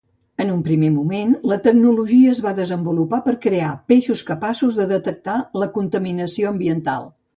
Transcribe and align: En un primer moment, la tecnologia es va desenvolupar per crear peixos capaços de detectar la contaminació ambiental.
En 0.43 0.47
un 0.51 0.61
primer 0.67 0.87
moment, 0.93 1.35
la 1.51 1.57
tecnologia 1.67 2.31
es 2.37 2.41
va 2.45 2.53
desenvolupar 2.61 3.19
per 3.27 3.35
crear 3.43 3.69
peixos 3.93 4.25
capaços 4.33 4.81
de 4.81 4.89
detectar 4.93 5.37
la 5.65 5.69
contaminació 5.77 6.51
ambiental. 6.57 7.07